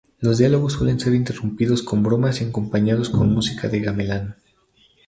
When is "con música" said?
3.11-3.67